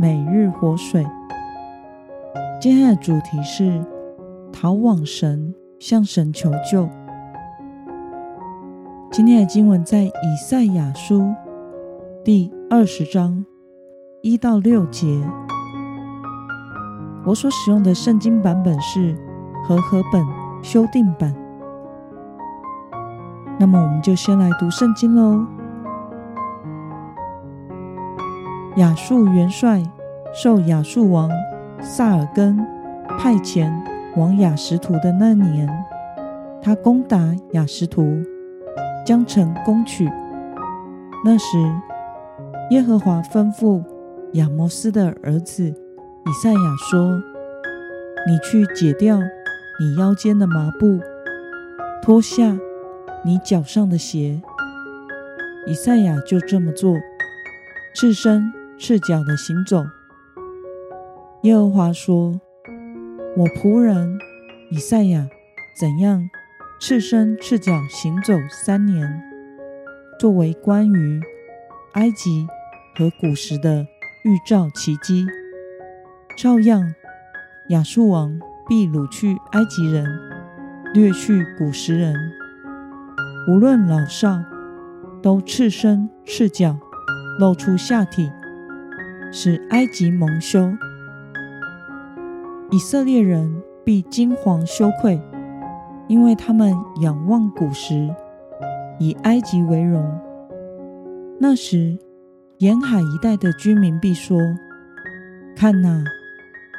[0.00, 1.06] 每日活水。
[2.58, 3.84] 今天的主题是
[4.50, 6.88] 逃往神，向神求救。
[9.12, 11.34] 今天的经文在以赛亚书
[12.24, 13.44] 第二十章
[14.22, 15.22] 一到六节。
[17.26, 19.14] 我所使用的圣经版本是
[19.66, 20.24] 和合本
[20.62, 21.34] 修订版。
[23.58, 25.44] 那么，我们就先来读圣经喽。
[28.76, 29.82] 亚述元帅
[30.32, 31.28] 受亚述王
[31.80, 32.56] 萨尔根
[33.18, 33.70] 派遣
[34.16, 35.68] 往亚实图的那年，
[36.62, 37.18] 他攻打
[37.52, 38.22] 亚实图，
[39.04, 40.08] 将城攻取。
[41.24, 41.58] 那时，
[42.70, 43.82] 耶和华吩咐
[44.34, 47.20] 亚摩斯的儿子以赛亚说
[48.26, 49.18] ：“你去解掉
[49.80, 51.00] 你腰间的麻布，
[52.02, 52.56] 脱下
[53.24, 54.40] 你脚上的鞋。”
[55.66, 56.96] 以赛亚就这么做，
[57.94, 58.52] 赤身。
[58.82, 59.84] 赤脚的行走。
[61.42, 62.38] 耶和华说
[63.34, 64.18] ：“我仆人
[64.70, 65.26] 以赛亚
[65.74, 66.28] 怎样
[66.78, 69.22] 赤身赤脚行走三年，
[70.18, 71.18] 作为关于
[71.94, 72.46] 埃及
[72.94, 73.86] 和古时的
[74.22, 75.24] 预兆奇迹，
[76.36, 76.94] 照样
[77.70, 80.04] 亚述王必掳去埃及人，
[80.92, 82.14] 掠去古时人，
[83.48, 84.44] 无论老少，
[85.22, 86.78] 都赤身赤脚，
[87.38, 88.30] 露出下体。”
[89.32, 90.72] 使埃及蒙羞，
[92.72, 95.20] 以色列人必惊惶羞愧，
[96.06, 98.08] 因为他们仰望古时，
[99.00, 100.08] 以埃及为荣。
[101.40, 101.98] 那时，
[102.58, 104.38] 沿海一带的居民必说
[105.56, 106.04] ：“看哪，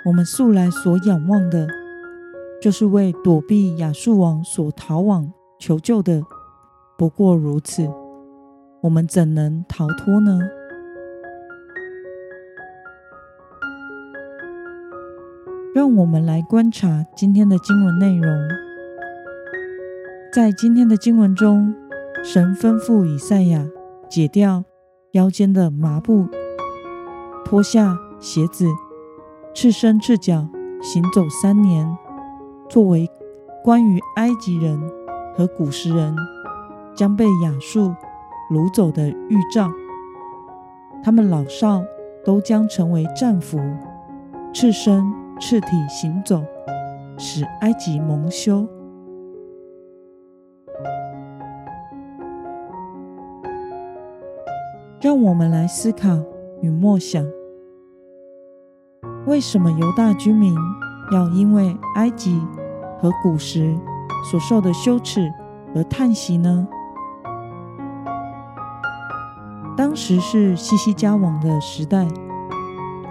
[0.06, 1.68] 我们素来所仰望的，
[2.62, 5.30] 就是为躲避亚述王所逃往
[5.60, 6.24] 求救的，
[6.98, 7.90] 不过如此，
[8.82, 10.40] 我们怎能逃脱呢？”
[15.74, 18.30] 让我们来观察今天的经文内容。
[20.34, 21.74] 在今天的经文中，
[22.26, 23.66] 神吩咐以赛亚
[24.10, 24.66] 解掉
[25.14, 26.28] 腰间的麻布，
[27.46, 28.66] 脱下鞋子，
[29.54, 30.46] 赤身赤脚
[30.82, 31.90] 行走三年，
[32.70, 33.10] 作为
[33.64, 34.78] 关于埃及人
[35.38, 36.14] 和古时人
[36.94, 37.96] 将被亚述
[38.52, 39.72] 掳走的预兆。
[41.02, 41.82] 他们老少
[42.26, 43.58] 都将成为战俘，
[44.54, 45.02] 赤身。
[45.42, 46.46] 赤体行走，
[47.18, 48.66] 使埃及蒙羞。
[55.02, 56.10] 让我们来思考
[56.62, 57.26] 与默想：
[59.26, 60.56] 为什么犹大居民
[61.12, 62.40] 要因为埃及
[63.00, 63.76] 和古时
[64.30, 65.34] 所受的羞耻
[65.76, 66.68] 而叹息呢？
[69.76, 72.08] 当时是西西家王的时代，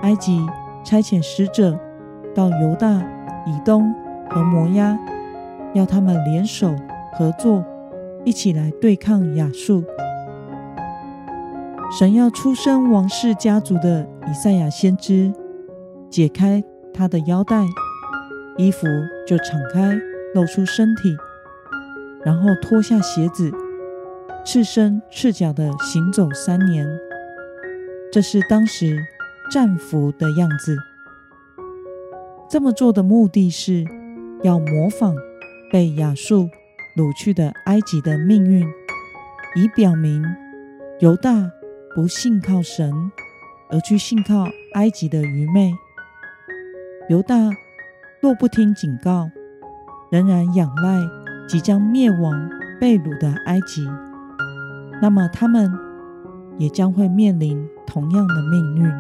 [0.03, 0.47] 埃及
[0.85, 1.77] 差遣使者。
[2.35, 2.89] 到犹大、
[3.47, 3.93] 以东
[4.29, 4.99] 和摩押，
[5.75, 6.75] 要他们联手
[7.13, 7.65] 合作，
[8.25, 9.85] 一起来对抗亚述。
[11.99, 15.33] 神要出身王室家族的以赛亚先知，
[16.09, 16.63] 解开
[16.95, 17.65] 他的腰带，
[18.57, 18.87] 衣服
[19.27, 19.99] 就敞开，
[20.35, 21.17] 露出身体，
[22.25, 23.51] 然后脱下鞋子，
[24.45, 26.87] 赤身赤脚的行走三年。
[28.13, 28.97] 这是当时
[29.51, 30.77] 战俘的样子。
[32.51, 33.85] 这么做的目的是
[34.43, 35.15] 要模仿
[35.71, 36.51] 被亚述
[36.97, 38.67] 掳去的埃及的命运，
[39.55, 40.21] 以表明
[40.99, 41.49] 犹大
[41.95, 42.93] 不信靠神，
[43.69, 45.73] 而去信靠埃及的愚昧。
[47.09, 47.37] 犹大
[48.21, 49.31] 若不听警告，
[50.11, 50.99] 仍然仰赖
[51.47, 52.51] 即将灭亡
[52.81, 53.89] 被掳的埃及，
[55.01, 55.71] 那么他们
[56.59, 58.93] 也将会面临同样的命运。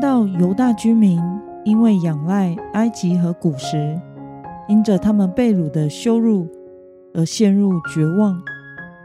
[0.00, 1.20] 到犹大居民
[1.64, 4.00] 因为仰赖埃及和古时，
[4.66, 6.48] 因着他们被掳的羞辱
[7.12, 8.42] 而陷入绝望，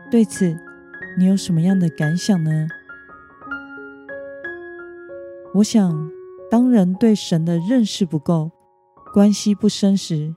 [0.09, 0.55] 对此
[1.17, 2.67] 你有什么样的感想呢？
[5.55, 6.09] 我想，
[6.49, 8.51] 当人对神的认识不够，
[9.13, 10.33] 关系不深时，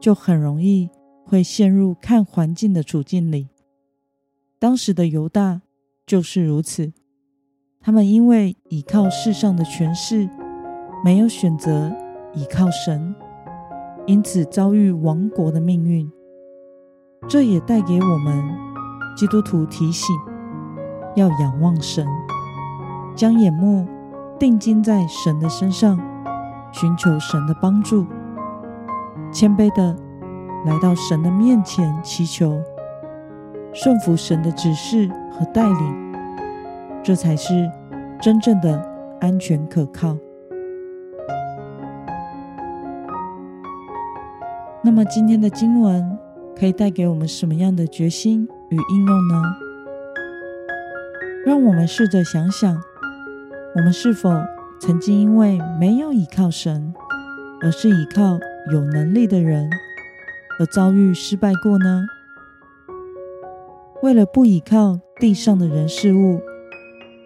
[0.00, 0.90] 就很容易
[1.24, 3.48] 会陷入看环境的处境里，
[4.58, 5.62] 当时的犹大
[6.04, 6.92] 就是如此。
[7.86, 10.28] 他们因为倚靠世上的权势，
[11.04, 11.94] 没有选择
[12.34, 13.14] 倚靠神，
[14.06, 16.10] 因此遭遇亡国的命运。
[17.28, 18.42] 这也带给我们
[19.16, 20.12] 基督徒提醒：
[21.14, 22.04] 要仰望神，
[23.14, 23.86] 将眼目
[24.36, 25.96] 定睛在神的身上，
[26.72, 28.04] 寻求神的帮助，
[29.30, 29.96] 谦卑地
[30.64, 32.60] 来到神的面前祈求，
[33.72, 36.05] 顺服神的指示和带领。
[37.06, 37.70] 这才是
[38.20, 38.84] 真正的
[39.20, 40.16] 安全可靠。
[44.82, 46.18] 那么，今天的经文
[46.58, 49.40] 可以带给我们什么样的决心与应用呢？
[51.46, 52.76] 让我们试着想想，
[53.76, 54.28] 我们是否
[54.80, 56.92] 曾经因为没有依靠神，
[57.62, 58.36] 而是依靠
[58.72, 59.70] 有能力的人，
[60.58, 62.04] 而遭遇失败过呢？
[64.02, 66.40] 为了不依靠地上的人事物，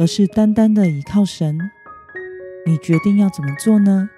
[0.01, 1.59] 而是单单的倚靠神，
[2.65, 4.09] 你决定要怎么做呢？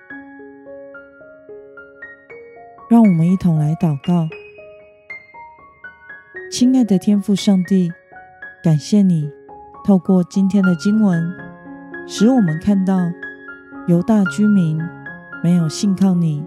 [2.88, 4.28] 让我们一同来祷告。
[6.52, 7.90] 亲爱的天父上帝，
[8.62, 9.28] 感谢你
[9.84, 11.20] 透过今天的经文，
[12.06, 13.10] 使我们看到
[13.88, 14.80] 犹大居民
[15.42, 16.44] 没有信靠你，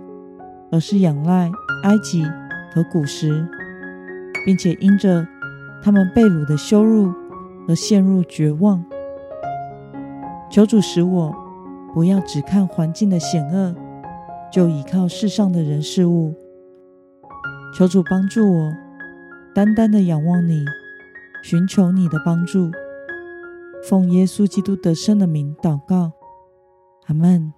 [0.71, 1.51] 而是仰赖
[1.83, 2.23] 埃及
[2.73, 3.45] 和古时，
[4.45, 5.27] 并且因着
[5.83, 7.13] 他们被掳的羞辱
[7.67, 8.81] 而陷入绝望。
[10.55, 11.35] 求主使我
[11.93, 13.75] 不要只看环境的险恶，
[14.49, 16.33] 就倚靠世上的人事物。
[17.77, 18.73] 求主帮助我，
[19.53, 20.63] 单单的仰望你，
[21.43, 22.71] 寻求你的帮助。
[23.89, 26.13] 奉耶稣基督得胜的名祷告，
[27.07, 27.51] 阿门。